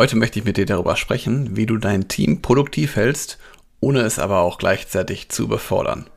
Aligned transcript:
Heute 0.00 0.16
möchte 0.16 0.38
ich 0.38 0.46
mit 0.46 0.56
dir 0.56 0.64
darüber 0.64 0.96
sprechen, 0.96 1.58
wie 1.58 1.66
du 1.66 1.76
dein 1.76 2.08
Team 2.08 2.40
produktiv 2.40 2.96
hältst, 2.96 3.36
ohne 3.80 4.00
es 4.00 4.18
aber 4.18 4.40
auch 4.40 4.56
gleichzeitig 4.56 5.28
zu 5.28 5.42
überfordern. 5.42 6.08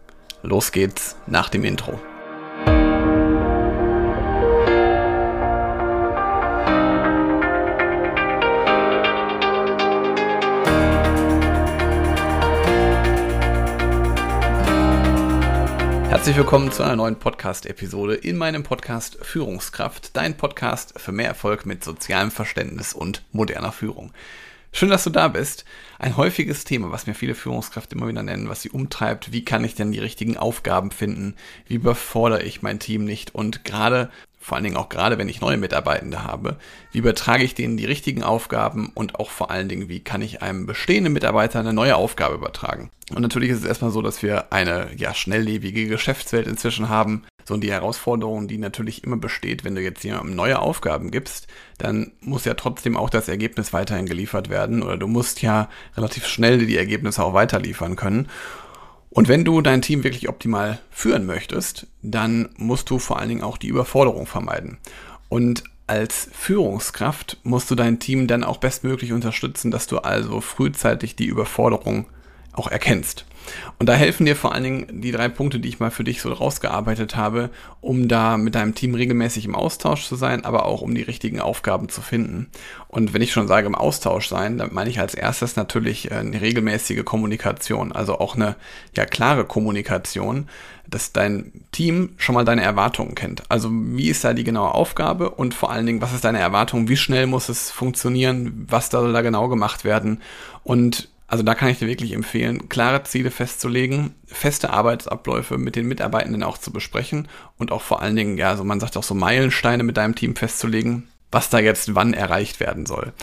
Los 0.42 0.72
geht's 0.72 1.18
nach 1.28 1.50
dem 1.50 1.66
Intro. 1.66 2.00
Herzlich 16.24 16.38
willkommen 16.38 16.72
zu 16.72 16.84
einer 16.84 16.96
neuen 16.96 17.18
Podcast-Episode 17.18 18.16
in 18.16 18.38
meinem 18.38 18.64
Podcast 18.64 19.18
Führungskraft, 19.22 20.16
dein 20.16 20.38
Podcast 20.38 20.98
für 20.98 21.12
mehr 21.12 21.28
Erfolg 21.28 21.66
mit 21.66 21.84
sozialem 21.84 22.32
Verständnis 22.32 22.94
und 22.94 23.24
moderner 23.34 23.74
Führung. 23.74 24.14
Schön, 24.76 24.90
dass 24.90 25.04
du 25.04 25.12
da 25.12 25.28
bist. 25.28 25.66
Ein 26.00 26.18
häufiges 26.18 26.64
Thema, 26.64 26.92
was 26.92 27.06
mir 27.06 27.14
viele 27.14 27.36
Führungskräfte 27.36 27.96
immer 27.96 28.08
wieder 28.08 28.24
nennen, 28.24 28.50
was 28.50 28.64
sie 28.64 28.72
umtreibt. 28.72 29.32
Wie 29.32 29.46
kann 29.46 29.64
ich 29.64 29.76
denn 29.76 29.92
die 29.92 30.00
richtigen 30.00 30.36
Aufgaben 30.36 30.90
finden? 30.90 31.36
Wie 31.68 31.76
überfordere 31.76 32.42
ich 32.42 32.64
mein 32.64 32.80
Team 32.80 33.06
nicht? 33.06 33.36
Und 33.36 33.66
gerade 33.66 34.10
vor 34.40 34.56
allen 34.56 34.64
Dingen 34.64 34.76
auch 34.76 34.90
gerade, 34.90 35.20
wenn 35.20 35.30
ich 35.30 35.42
neue 35.42 35.58
Mitarbeitende 35.58 36.24
habe, 36.24 36.58
wie 36.92 36.98
übertrage 36.98 37.44
ich 37.44 37.54
denen 37.54 37.78
die 37.78 37.86
richtigen 37.86 38.24
Aufgaben 38.24 38.92
und 38.96 39.20
auch 39.20 39.30
vor 39.30 39.52
allen 39.52 39.70
Dingen, 39.70 39.90
wie 39.90 40.00
kann 40.00 40.24
ich 40.24 40.42
einem 40.42 40.66
bestehenden 40.66 41.14
Mitarbeiter 41.14 41.60
eine 41.60 41.72
neue 41.72 41.96
Aufgabe 41.96 42.34
übertragen. 42.34 42.90
Und 43.14 43.22
natürlich 43.22 43.52
ist 43.52 43.60
es 43.60 43.66
erstmal 43.66 43.92
so, 43.92 44.02
dass 44.02 44.24
wir 44.24 44.52
eine 44.52 44.90
ja 44.98 45.14
schnelllebige 45.14 45.88
Geschäftswelt 45.88 46.48
inzwischen 46.48 46.90
haben. 46.90 47.24
So 47.46 47.54
und 47.54 47.62
die 47.62 47.72
Herausforderung, 47.72 48.48
die 48.48 48.58
natürlich 48.58 49.04
immer 49.04 49.18
besteht, 49.18 49.64
wenn 49.64 49.76
du 49.76 49.82
jetzt 49.82 50.04
jemandem 50.04 50.36
neue 50.36 50.60
Aufgaben 50.60 51.12
gibst, 51.12 51.48
dann 51.78 52.12
muss 52.22 52.46
ja 52.46 52.54
trotzdem 52.54 52.96
auch 52.96 53.10
das 53.10 53.28
Ergebnis 53.28 53.74
weiterhin 53.74 54.06
geliefert 54.06 54.50
werden 54.50 54.84
oder 54.84 54.98
du 54.98 55.08
musst 55.08 55.42
ja 55.42 55.70
relativ 55.98 56.26
schnell 56.26 56.66
die 56.66 56.78
Ergebnisse 56.78 57.24
auch 57.24 57.34
weiterliefern 57.34 57.96
können. 57.96 58.30
Und 59.10 59.28
wenn 59.28 59.46
du 59.46 59.62
dein 59.62 59.84
Team 59.84 60.04
wirklich 60.04 60.28
optimal 60.28 60.80
führen 60.90 61.26
möchtest, 61.26 61.88
dann 62.02 62.50
musst 62.58 62.90
du 62.90 62.98
vor 62.98 63.20
allen 63.20 63.30
Dingen 63.30 63.44
auch 63.44 63.58
die 63.58 63.68
Überforderung 63.68 64.26
vermeiden. 64.26 64.80
Und 65.30 65.64
als 65.86 66.30
Führungskraft 66.32 67.38
musst 67.44 67.70
du 67.70 67.76
dein 67.76 68.00
Team 68.00 68.28
dann 68.28 68.44
auch 68.44 68.58
bestmöglich 68.58 69.14
unterstützen, 69.14 69.70
dass 69.70 69.86
du 69.86 70.00
also 70.00 70.42
frühzeitig 70.42 71.16
die 71.16 71.28
Überforderung 71.28 72.08
auch 72.54 72.68
erkennst. 72.68 73.26
Und 73.80 73.90
da 73.90 73.94
helfen 73.94 74.26
dir 74.26 74.36
vor 74.36 74.54
allen 74.54 74.64
Dingen 74.64 75.02
die 75.02 75.12
drei 75.12 75.28
Punkte, 75.28 75.60
die 75.60 75.70
ich 75.70 75.80
mal 75.80 75.92
für 75.92 76.04
dich 76.04 76.22
so 76.22 76.32
rausgearbeitet 76.32 77.16
habe, 77.16 77.50
um 77.82 78.08
da 78.08 78.38
mit 78.38 78.56
deinem 78.56 78.76
Team 78.76 78.96
regelmäßig 78.96 79.46
im 79.46 79.56
Austausch 79.56 80.08
zu 80.08 80.16
sein, 80.16 80.46
aber 80.46 80.66
auch 80.66 80.82
um 80.82 80.96
die 80.96 81.02
richtigen 81.02 81.40
Aufgaben 81.40 81.90
zu 81.90 82.02
finden. 82.02 82.50
Und 82.88 83.14
wenn 83.14 83.22
ich 83.22 83.34
schon 83.34 83.48
sage 83.48 83.68
im 83.68 83.76
Austausch 83.76 84.30
sein, 84.30 84.58
dann 84.58 84.74
meine 84.74 84.90
ich 84.90 85.00
als 85.00 85.16
erstes 85.16 85.56
natürlich 85.56 86.12
äh, 86.12 86.16
eine 86.16 86.40
regelmäßige 86.40 87.04
Kommunikation, 87.04 87.92
also 87.92 88.20
auch 88.20 88.36
eine 88.36 88.56
ja 88.96 89.06
klare 89.06 89.46
Kommunikation, 89.46 90.48
dass 90.88 91.12
dein 91.12 91.52
Team 91.72 92.10
schon 92.18 92.36
mal 92.36 92.46
deine 92.46 92.62
Erwartungen 92.62 93.16
kennt. 93.16 93.44
Also 93.50 93.70
wie 93.72 94.10
ist 94.10 94.24
da 94.24 94.34
die 94.34 94.44
genaue 94.44 94.74
Aufgabe 94.74 95.30
und 95.30 95.54
vor 95.54 95.72
allen 95.72 95.86
Dingen, 95.86 96.02
was 96.02 96.14
ist 96.14 96.26
deine 96.26 96.40
Erwartung, 96.40 96.88
wie 96.88 96.98
schnell 96.98 97.26
muss 97.26 97.50
es 97.50 97.72
funktionieren, 97.72 98.68
was 98.70 98.90
soll 98.90 99.14
da 99.14 99.22
genau 99.22 99.48
gemacht 99.48 99.86
werden 99.86 100.22
und 100.64 101.10
also 101.34 101.42
da 101.42 101.56
kann 101.56 101.70
ich 101.70 101.80
dir 101.80 101.88
wirklich 101.88 102.12
empfehlen, 102.12 102.70
klare 102.70 103.02
Ziele 103.06 103.32
festzulegen, 103.32 104.14
feste 104.28 104.70
Arbeitsabläufe 104.70 105.58
mit 105.58 105.76
den 105.76 105.88
Mitarbeitenden 105.88 106.44
auch 106.44 106.60
zu 106.60 106.72
besprechen 106.72 107.28
und 107.58 107.72
auch 107.72 107.82
vor 107.82 108.04
allen 108.04 108.16
Dingen, 108.16 108.38
ja, 108.38 108.56
so 108.56 108.64
man 108.64 108.80
sagt 108.80 108.98
auch 108.98 109.04
so 109.04 109.16
Meilensteine 109.16 109.82
mit 109.82 109.98
deinem 109.98 110.14
Team 110.14 110.36
festzulegen, 110.36 111.08
was 111.32 111.50
da 111.50 111.58
jetzt 111.58 111.96
wann 111.96 112.14
erreicht 112.14 112.60
werden 112.60 112.86
soll. 112.86 113.14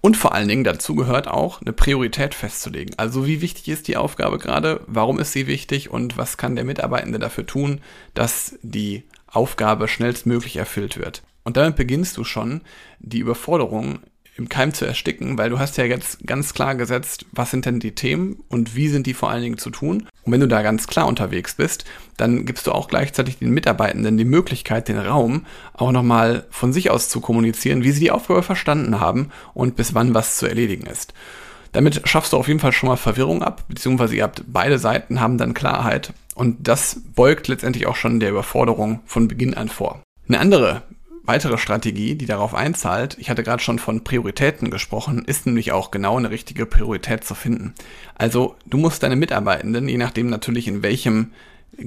Und 0.00 0.16
vor 0.16 0.34
allen 0.34 0.48
Dingen 0.48 0.64
dazu 0.64 0.96
gehört 0.96 1.28
auch, 1.28 1.60
eine 1.60 1.72
Priorität 1.72 2.34
festzulegen. 2.34 2.98
Also 2.98 3.24
wie 3.24 3.40
wichtig 3.40 3.68
ist 3.68 3.86
die 3.86 3.96
Aufgabe 3.96 4.38
gerade, 4.38 4.80
warum 4.88 5.20
ist 5.20 5.30
sie 5.30 5.46
wichtig 5.46 5.92
und 5.92 6.16
was 6.16 6.36
kann 6.36 6.56
der 6.56 6.64
Mitarbeitende 6.64 7.20
dafür 7.20 7.46
tun, 7.46 7.82
dass 8.14 8.58
die 8.62 9.04
Aufgabe 9.28 9.86
schnellstmöglich 9.86 10.56
erfüllt 10.56 10.98
wird. 10.98 11.22
Und 11.44 11.56
damit 11.56 11.76
beginnst 11.76 12.16
du 12.16 12.24
schon, 12.24 12.62
die 12.98 13.20
Überforderung 13.20 14.00
im 14.36 14.48
Keim 14.48 14.72
zu 14.72 14.86
ersticken, 14.86 15.36
weil 15.38 15.50
du 15.50 15.58
hast 15.58 15.76
ja 15.76 15.84
jetzt 15.84 16.26
ganz 16.26 16.54
klar 16.54 16.74
gesetzt, 16.74 17.26
was 17.32 17.50
sind 17.50 17.66
denn 17.66 17.80
die 17.80 17.94
Themen 17.94 18.42
und 18.48 18.74
wie 18.74 18.88
sind 18.88 19.06
die 19.06 19.14
vor 19.14 19.30
allen 19.30 19.42
Dingen 19.42 19.58
zu 19.58 19.70
tun. 19.70 20.06
Und 20.22 20.32
wenn 20.32 20.40
du 20.40 20.48
da 20.48 20.62
ganz 20.62 20.86
klar 20.86 21.06
unterwegs 21.06 21.54
bist, 21.54 21.84
dann 22.16 22.46
gibst 22.46 22.66
du 22.66 22.72
auch 22.72 22.88
gleichzeitig 22.88 23.38
den 23.38 23.50
Mitarbeitenden 23.50 24.16
die 24.16 24.24
Möglichkeit, 24.24 24.88
den 24.88 24.98
Raum 24.98 25.46
auch 25.74 25.92
nochmal 25.92 26.46
von 26.50 26.72
sich 26.72 26.90
aus 26.90 27.08
zu 27.08 27.20
kommunizieren, 27.20 27.82
wie 27.84 27.92
sie 27.92 28.00
die 28.00 28.10
Aufgabe 28.10 28.42
verstanden 28.42 29.00
haben 29.00 29.30
und 29.54 29.76
bis 29.76 29.94
wann 29.94 30.14
was 30.14 30.36
zu 30.36 30.46
erledigen 30.46 30.86
ist. 30.86 31.12
Damit 31.72 32.08
schaffst 32.08 32.32
du 32.32 32.36
auf 32.36 32.48
jeden 32.48 32.60
Fall 32.60 32.72
schon 32.72 32.88
mal 32.88 32.96
Verwirrung 32.96 33.42
ab, 33.42 33.64
beziehungsweise 33.68 34.16
ihr 34.16 34.24
habt 34.24 34.42
beide 34.48 34.78
Seiten 34.78 35.20
haben 35.20 35.38
dann 35.38 35.54
Klarheit 35.54 36.12
und 36.34 36.66
das 36.66 37.00
beugt 37.14 37.48
letztendlich 37.48 37.86
auch 37.86 37.96
schon 37.96 38.18
der 38.18 38.30
Überforderung 38.30 39.00
von 39.06 39.28
Beginn 39.28 39.54
an 39.54 39.68
vor. 39.68 40.02
Eine 40.28 40.40
andere 40.40 40.82
weitere 41.24 41.58
Strategie, 41.58 42.14
die 42.14 42.26
darauf 42.26 42.54
einzahlt, 42.54 43.16
ich 43.18 43.30
hatte 43.30 43.42
gerade 43.42 43.62
schon 43.62 43.78
von 43.78 44.04
Prioritäten 44.04 44.70
gesprochen, 44.70 45.24
ist 45.24 45.46
nämlich 45.46 45.72
auch 45.72 45.90
genau 45.90 46.16
eine 46.16 46.30
richtige 46.30 46.66
Priorität 46.66 47.24
zu 47.24 47.34
finden. 47.34 47.74
Also 48.14 48.56
du 48.66 48.78
musst 48.78 49.02
deine 49.02 49.16
Mitarbeitenden, 49.16 49.88
je 49.88 49.98
nachdem 49.98 50.28
natürlich 50.28 50.68
in 50.68 50.82
welchem 50.82 51.32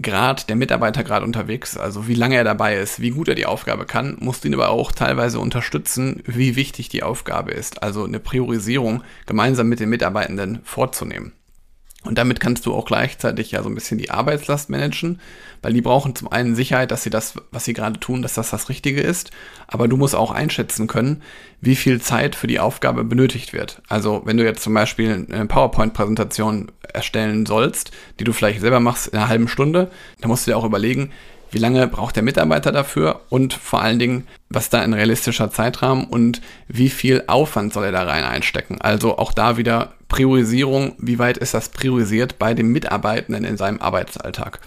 Grad 0.01 0.49
der 0.49 0.55
Mitarbeiter 0.55 1.03
gerade 1.03 1.25
unterwegs, 1.25 1.77
also 1.77 2.07
wie 2.07 2.15
lange 2.15 2.35
er 2.35 2.43
dabei 2.43 2.77
ist, 2.77 2.99
wie 2.99 3.11
gut 3.11 3.27
er 3.27 3.35
die 3.35 3.45
Aufgabe 3.45 3.85
kann, 3.85 4.17
musst 4.19 4.45
ihn 4.45 4.53
aber 4.53 4.69
auch 4.69 4.91
teilweise 4.91 5.39
unterstützen, 5.39 6.23
wie 6.25 6.55
wichtig 6.55 6.89
die 6.89 7.03
Aufgabe 7.03 7.51
ist. 7.51 7.83
Also 7.83 8.05
eine 8.05 8.19
Priorisierung 8.19 9.03
gemeinsam 9.25 9.67
mit 9.67 9.79
den 9.79 9.89
Mitarbeitenden 9.89 10.61
vorzunehmen. 10.63 11.33
Und 12.03 12.17
damit 12.17 12.39
kannst 12.39 12.65
du 12.65 12.73
auch 12.73 12.85
gleichzeitig 12.85 13.51
ja 13.51 13.63
so 13.63 13.69
ein 13.69 13.75
bisschen 13.75 13.97
die 13.97 14.11
Arbeitslast 14.11 14.69
managen, 14.69 15.19
weil 15.61 15.73
die 15.73 15.81
brauchen 15.81 16.15
zum 16.15 16.31
einen 16.31 16.55
Sicherheit, 16.55 16.91
dass 16.91 17.03
sie 17.03 17.09
das, 17.09 17.35
was 17.51 17.63
sie 17.63 17.73
gerade 17.73 17.99
tun, 17.99 18.21
dass 18.21 18.33
das 18.33 18.49
das 18.49 18.67
Richtige 18.67 19.01
ist. 19.01 19.31
Aber 19.67 19.87
du 19.87 19.95
musst 19.95 20.15
auch 20.15 20.31
einschätzen 20.31 20.87
können, 20.87 21.21
wie 21.61 21.75
viel 21.75 22.01
Zeit 22.01 22.35
für 22.35 22.47
die 22.47 22.59
Aufgabe 22.59 23.05
benötigt 23.05 23.53
wird. 23.53 23.81
Also 23.87 24.21
wenn 24.25 24.37
du 24.37 24.43
jetzt 24.43 24.63
zum 24.63 24.73
Beispiel 24.73 25.27
eine 25.31 25.45
PowerPoint-Präsentation 25.45 26.71
erstellen 26.93 27.45
sollst, 27.45 27.91
die 28.19 28.25
du 28.25 28.33
vielleicht 28.33 28.59
selber 28.59 28.81
machst 28.81 29.07
in 29.07 29.17
einer 29.17 29.29
halben 29.29 29.47
Stunde, 29.47 29.89
dann 30.19 30.29
musst 30.29 30.45
du 30.45 30.51
dir 30.51 30.57
auch 30.57 30.65
überlegen, 30.65 31.11
wie 31.53 31.59
lange 31.59 31.87
braucht 31.87 32.15
der 32.15 32.23
Mitarbeiter 32.23 32.71
dafür 32.71 33.21
und 33.29 33.53
vor 33.53 33.81
allen 33.81 33.99
Dingen, 33.99 34.27
was 34.49 34.69
da 34.69 34.81
ein 34.81 34.93
realistischer 34.93 35.51
Zeitrahmen 35.51 36.05
und 36.05 36.41
wie 36.67 36.89
viel 36.89 37.23
Aufwand 37.27 37.73
soll 37.73 37.85
er 37.85 37.91
da 37.91 38.03
rein 38.03 38.23
einstecken. 38.23 38.81
Also 38.81 39.17
auch 39.19 39.31
da 39.31 39.55
wieder 39.55 39.93
Priorisierung, 40.13 40.93
wie 40.99 41.17
weit 41.17 41.39
ist 41.39 41.55
das 41.55 41.69
priorisiert 41.69 42.37
bei 42.37 42.53
dem 42.53 42.71
Mitarbeitenden 42.71 43.45
in 43.45 43.57
seinem 43.57 43.81
Arbeitsalltag. 43.81 44.59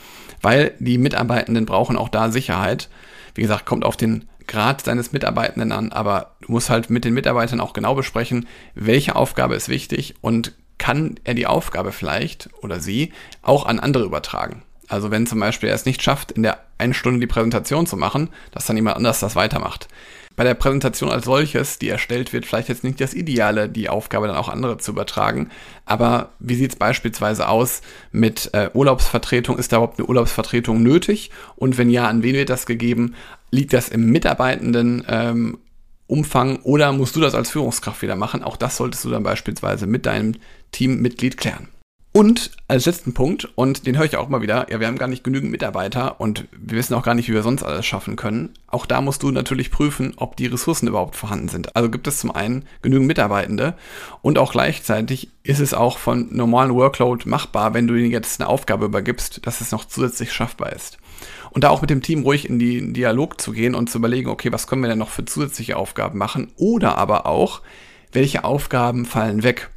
Weil 0.43 0.75
die 0.81 0.99
Mitarbeitenden 0.99 1.67
brauchen 1.67 1.97
auch 1.97 2.09
da 2.09 2.33
Sicherheit. 2.33 2.89
Wie 3.37 3.43
gesagt, 3.43 3.65
kommt 3.65 3.84
auf 3.84 3.97
den 3.97 4.25
Grad 4.49 4.84
seines 4.84 5.12
Mitarbeitenden 5.12 5.71
an, 5.71 5.93
aber 5.93 6.34
du 6.41 6.51
musst 6.51 6.69
halt 6.69 6.91
mit 6.91 7.05
den 7.05 7.15
Mitarbeitern 7.15 7.61
auch 7.61 7.75
genau 7.75 7.95
besprechen, 7.95 8.49
welche 8.75 9.15
Aufgabe 9.15 9.55
ist 9.55 9.69
wichtig 9.69 10.17
und 10.21 10.53
kann 10.79 11.15
er 11.23 11.34
die 11.34 11.47
Aufgabe 11.47 11.93
vielleicht 11.93 12.51
oder 12.61 12.81
sie 12.81 13.13
auch 13.43 13.67
an 13.67 13.78
andere 13.78 14.03
übertragen. 14.03 14.65
Also 14.89 15.13
wenn 15.13 15.28
zum 15.28 15.39
Beispiel 15.39 15.69
er 15.69 15.77
es 15.77 15.87
nicht 15.87 16.03
schafft, 16.03 16.33
in 16.33 16.43
der 16.43 16.59
einen 16.78 16.93
Stunde 16.93 17.21
die 17.21 17.28
Präsentation 17.28 17.87
zu 17.87 17.97
machen, 17.97 18.31
dass 18.51 18.67
dann 18.67 18.75
jemand 18.75 18.97
anders 18.97 19.21
das 19.21 19.37
weitermacht. 19.37 19.87
Bei 20.37 20.45
der 20.45 20.55
Präsentation 20.55 21.11
als 21.11 21.25
solches, 21.25 21.79
die 21.79 21.89
erstellt 21.89 22.35
wird, 22.35 22.45
vielleicht 22.45 22.69
jetzt 22.69 22.85
nicht 22.85 23.01
das 23.01 23.15
Ideale, 23.15 23.71
die 23.71 23.89
Aufgabe 23.89 24.27
dann 24.27 24.37
auch 24.37 24.51
andere 24.51 24.77
zu 24.77 24.93
übertragen. 24.93 25.51
Aber 25.87 26.31
wie 26.39 26.55
sieht 26.55 26.73
es 26.73 26.77
beispielsweise 26.77 27.49
aus 27.49 27.81
mit 28.13 28.51
äh, 28.53 28.69
Urlaubsvertretung? 28.75 29.59
Ist 29.59 29.73
da 29.73 29.79
überhaupt 29.79 29.99
eine 29.99 30.07
Urlaubsvertretung 30.07 30.83
nötig? 30.83 31.31
Und 31.57 31.79
wenn 31.79 31.89
ja, 31.89 32.07
an 32.07 32.23
wen 32.23 32.35
wird 32.35 32.51
das 32.51 32.67
gegeben? 32.67 33.15
Liegt 33.51 33.73
das 33.73 33.89
im 33.89 34.11
Mitarbeitenden 34.11 35.05
ähm, 35.09 35.59
Umfang 36.07 36.59
oder 36.63 36.93
musst 36.93 37.17
du 37.17 37.21
das 37.21 37.35
als 37.35 37.51
Führungskraft 37.51 38.03
wieder 38.03 38.17
machen? 38.17 38.43
Auch 38.43 38.59
das 38.59 38.77
solltest 38.77 39.05
du 39.07 39.11
dann 39.11 39.23
beispielsweise 39.23 39.87
mit 39.87 40.05
deinem 40.05 40.34
Teammitglied 40.71 41.39
klären. 41.39 41.69
Und 42.16 42.53
als 42.66 42.86
letzten 42.86 43.13
Punkt, 43.13 43.47
und 43.57 43.86
den 43.86 43.98
höre 43.98 44.07
ich 44.07 44.16
auch 44.16 44.30
mal 44.30 44.41
wieder, 44.41 44.68
ja, 44.71 44.80
wir 44.80 44.86
haben 44.86 44.97
gar 44.97 45.07
nicht 45.07 45.22
genügend 45.22 45.51
Mitarbeiter 45.51 46.18
und 46.18 46.48
wir 46.51 46.78
wissen 46.78 46.95
auch 46.95 47.03
gar 47.03 47.15
nicht, 47.15 47.28
wie 47.28 47.34
wir 47.34 47.42
sonst 47.42 47.63
alles 47.63 47.84
schaffen 47.84 48.16
können. 48.16 48.54
Auch 48.68 48.86
da 48.86 49.03
musst 49.03 49.22
du 49.22 49.30
natürlich 49.30 49.71
prüfen, 49.71 50.15
ob 50.16 50.34
die 50.34 50.47
Ressourcen 50.47 50.89
überhaupt 50.89 51.15
vorhanden 51.15 51.48
sind. 51.48 51.77
Also 51.77 51.91
gibt 51.91 52.07
es 52.07 52.16
zum 52.16 52.30
einen 52.30 52.65
genügend 52.80 53.07
Mitarbeitende 53.07 53.74
und 54.22 54.39
auch 54.39 54.53
gleichzeitig 54.53 55.28
ist 55.42 55.60
es 55.60 55.74
auch 55.74 55.98
von 55.98 56.34
normalen 56.34 56.74
Workload 56.74 57.28
machbar, 57.28 57.74
wenn 57.74 57.86
du 57.86 57.95
ihnen 57.95 58.10
jetzt 58.10 58.41
eine 58.41 58.48
Aufgabe 58.48 58.86
übergibst, 58.86 59.47
dass 59.47 59.60
es 59.60 59.71
noch 59.71 59.84
zusätzlich 59.84 60.33
schaffbar 60.33 60.72
ist. 60.72 60.97
Und 61.51 61.65
da 61.65 61.69
auch 61.69 61.83
mit 61.83 61.91
dem 61.91 62.01
Team 62.01 62.22
ruhig 62.22 62.48
in 62.48 62.59
den 62.59 62.95
Dialog 62.95 63.39
zu 63.42 63.53
gehen 63.53 63.74
und 63.74 63.91
zu 63.91 63.98
überlegen, 63.98 64.30
okay, 64.30 64.51
was 64.53 64.66
können 64.66 64.80
wir 64.80 64.89
denn 64.89 64.98
noch 64.98 65.10
für 65.10 65.27
zusätzliche 65.27 65.77
Aufgaben 65.77 66.16
machen? 66.16 66.51
Oder 66.57 66.97
aber 66.97 67.27
auch, 67.27 67.60
welche 68.13 68.45
Aufgaben 68.45 69.05
fallen 69.05 69.43
weg. 69.43 69.69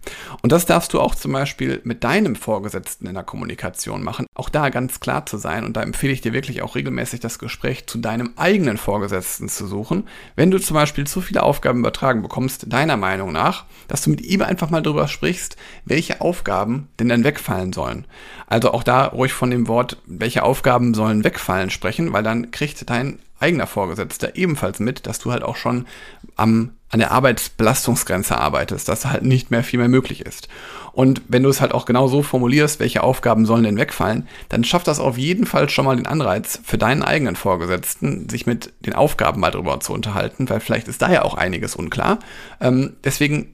Und 0.42 0.52
das 0.52 0.66
darfst 0.66 0.94
du 0.94 1.00
auch 1.00 1.16
zum 1.16 1.34
Beispiel 1.34 1.82
mit 1.84 2.04
deinem 2.04 2.36
Vorgesetzten 2.36 3.08
in 3.08 3.14
der 3.14 3.24
Kommunikation 3.24 4.04
machen. 4.04 4.26
Auch 4.34 4.50
da 4.50 4.70
ganz 4.70 5.00
klar 5.00 5.26
zu 5.26 5.38
sein. 5.38 5.66
Und 5.66 5.76
da 5.76 5.82
empfehle 5.82 6.14
ich 6.14 6.22
dir 6.22 6.34
wirklich 6.34 6.62
auch 6.62 6.76
regelmäßig 6.76 7.20
das 7.20 7.40
Gespräch 7.40 7.88
zu 7.88 7.98
deinem 7.98 8.32
eigenen 8.38 8.78
Vorgesetzten 8.78 9.50
zu 9.50 9.68
suchen. 9.68 10.08
Wenn 10.36 10.52
du 10.52 10.60
zum 10.60 10.76
Beispiel 10.76 11.06
zu 11.06 11.22
viele 11.22 11.44
Aufgaben 11.44 11.80
übertragen 11.80 12.22
bekommst, 12.22 12.72
deiner 12.72 12.98
Meinung 12.98 13.32
nach, 13.32 13.66
dass 13.88 14.02
du 14.02 14.10
mit 14.10 14.22
ihm 14.22 14.42
einfach 14.42 14.70
mal 14.70 14.82
darüber 14.82 15.08
sprichst, 15.08 15.58
welche 15.86 16.22
Aufgaben 16.22 16.88
denn 17.00 17.10
dann 17.10 17.24
wegfallen 17.24 17.74
sollen. 17.74 18.06
Also 18.48 18.72
auch 18.72 18.84
da 18.84 19.06
ruhig 19.06 19.34
von 19.34 19.52
dem 19.52 19.68
Wort, 19.68 19.98
welche 20.06 20.44
Aufgaben 20.44 20.94
sollen 20.94 21.24
wegfallen 21.24 21.70
sprechen, 21.70 22.14
weil 22.14 22.24
dann 22.24 22.52
kriegt 22.52 22.90
dein 22.90 23.20
eigener 23.40 23.68
Vorgesetzter 23.68 24.36
ebenfalls 24.36 24.80
mit, 24.80 25.08
dass 25.08 25.20
du 25.20 25.32
halt 25.32 25.44
auch 25.44 25.56
schon 25.56 25.86
am, 26.36 26.72
an 26.90 27.00
der 27.00 27.12
Arbeitsbelastungsgrenze 27.12 28.38
arbeitest, 28.38 28.90
dass 28.90 29.06
halt 29.06 29.24
nicht 29.24 29.52
mehr 29.52 29.64
viel 29.64 29.80
mehr 29.80 29.88
möglich 29.88 30.26
ist. 30.26 30.48
Und 30.92 31.22
wenn 31.28 31.44
du 31.44 31.50
es 31.50 31.62
halt 31.62 31.74
auch 31.74 31.86
genau 31.86 32.08
so 32.08 32.24
formulierst, 32.24 32.80
welche 32.80 33.04
Aufgaben 33.04 33.46
sollen 33.46 33.64
denn 33.64 33.78
wegfallen, 33.78 34.28
dann 34.50 34.64
schafft 34.64 34.88
das 34.88 35.00
auf 35.00 35.18
jeden 35.18 35.46
Fall 35.46 35.70
schon 35.70 35.86
mal 35.86 35.96
den 35.96 36.08
Anreiz 36.08 36.60
für 36.64 36.78
deinen 36.78 37.04
eigenen 37.04 37.36
Vorgesetzten, 37.36 38.28
sich 38.28 38.48
mit 38.48 38.74
den 38.82 38.94
Aufgaben 38.94 39.40
mal 39.40 39.52
drüber 39.52 39.80
zu 39.80 39.94
unterhalten, 39.94 40.50
weil 40.50 40.60
vielleicht 40.60 40.88
ist 40.88 41.02
da 41.02 41.12
ja 41.12 41.22
auch 41.22 41.36
einiges 41.36 41.76
unklar. 41.76 42.20
Ähm, 42.60 42.96
deswegen 43.04 43.54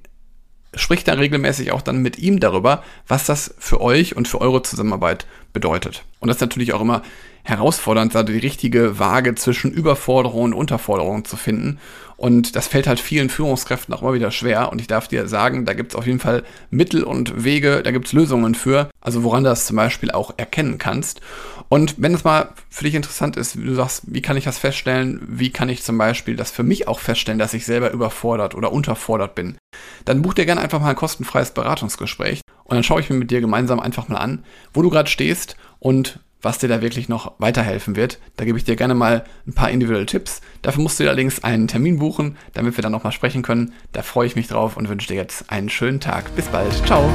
spricht 0.76 1.08
da 1.08 1.14
regelmäßig 1.14 1.72
auch 1.72 1.82
dann 1.82 2.02
mit 2.02 2.18
ihm 2.18 2.40
darüber, 2.40 2.84
was 3.08 3.26
das 3.26 3.54
für 3.58 3.82
euch 3.82 4.16
und 4.16 4.28
für 4.28 4.42
eure 4.42 4.62
Zusammenarbeit 4.62 5.26
bedeutet. 5.54 6.04
Und 6.20 6.28
das 6.28 6.38
ist 6.38 6.42
natürlich 6.42 6.74
auch 6.74 6.82
immer 6.82 7.02
herausfordernd, 7.44 8.16
da 8.16 8.24
die 8.24 8.38
richtige 8.38 8.98
Waage 8.98 9.36
zwischen 9.36 9.72
Überforderung 9.72 10.46
und 10.46 10.54
Unterforderung 10.54 11.26
zu 11.26 11.38
finden. 11.38 11.80
Und 12.18 12.56
das 12.56 12.68
fällt 12.68 12.88
halt 12.88 13.00
vielen 13.00 13.30
Führungskräften 13.30 13.94
auch 13.94 14.02
immer 14.02 14.14
wieder 14.14 14.32
schwer. 14.32 14.72
Und 14.72 14.82
ich 14.82 14.88
darf 14.88 15.08
dir 15.08 15.28
sagen, 15.28 15.66
da 15.66 15.74
gibt 15.74 15.92
es 15.92 15.96
auf 15.96 16.08
jeden 16.08 16.20
Fall 16.20 16.44
Mittel 16.72 17.04
und 17.04 17.44
Wege, 17.44 17.84
da 17.84 17.92
gibt 17.92 18.08
es 18.08 18.14
Lösungen 18.14 18.56
für, 18.56 18.90
also 19.00 19.24
woran 19.24 19.44
du 19.44 19.50
das 19.50 19.66
zum 19.66 19.76
Beispiel 19.76 20.12
auch 20.12 20.34
erkennen 20.38 20.78
kannst. 20.78 21.22
Und 21.70 21.96
wenn 21.98 22.14
es 22.14 22.24
mal 22.24 22.50
für 22.70 22.84
dich 22.84 22.96
interessant 22.96 23.38
ist, 23.38 23.56
du 23.56 23.74
sagst, 23.74 24.04
wie 24.08 24.22
kann 24.22 24.38
ich 24.38 24.44
das 24.44 24.58
feststellen, 24.58 25.22
wie 25.28 25.50
kann 25.50 25.70
ich 25.70 25.84
zum 25.84 25.98
Beispiel 25.98 26.36
das 26.36 26.52
für 26.52 26.64
mich 26.64 26.88
auch 26.88 27.00
feststellen, 27.00 27.40
dass 27.40 27.54
ich 27.54 27.66
selber 27.66 27.92
überfordert 27.92 28.56
oder 28.56 28.72
unterfordert 28.72 29.36
bin, 29.36 29.58
dann 30.06 30.22
buch 30.22 30.34
dir 30.34 30.46
gerne 30.46 30.62
einfach 30.62 30.80
mal 30.80 30.90
ein 30.90 30.96
kostenfreies 30.96 31.52
Beratungsgespräch. 31.52 32.42
Und 32.64 32.76
dann 32.76 32.84
schaue 32.84 33.02
ich 33.02 33.10
mir 33.10 33.16
mit 33.16 33.32
dir 33.32 33.42
gemeinsam 33.42 33.80
einfach 33.80 34.08
mal 34.08 34.18
an, 34.18 34.44
wo 34.74 34.82
du 34.82 34.90
gerade 34.90 35.10
stehst 35.10 35.56
und 35.80 36.20
was 36.46 36.60
dir 36.60 36.68
da 36.68 36.82
wirklich 36.82 37.10
noch 37.10 37.34
weiterhelfen 37.40 37.96
wird. 37.96 38.20
Da 38.38 38.46
gebe 38.46 38.58
ich 38.58 38.64
dir 38.64 38.76
gerne 38.76 38.94
mal 38.94 39.26
ein 39.48 39.54
paar 39.54 39.72
individuelle 39.72 40.06
Tipps. 40.06 40.42
Dafür 40.62 40.84
musst 40.84 41.00
du 41.00 41.04
allerdings 41.04 41.44
einen 41.44 41.68
Termin 41.68 41.98
buchen, 41.98 42.38
damit 42.54 42.78
wir 42.78 42.84
dann 42.84 42.92
nochmal 42.92 43.12
sprechen 43.12 43.42
können. 43.42 43.74
Da 43.92 44.04
freue 44.04 44.28
ich 44.28 44.36
mich 44.36 44.48
drauf 44.48 44.78
und 44.78 44.88
wünsche 44.88 45.08
dir 45.08 45.16
jetzt 45.16 45.50
einen 45.50 45.70
schönen 45.70 46.00
Tag. 46.00 46.36
Bis 46.36 46.46
bald. 46.46 46.72
Ciao. 46.86 47.10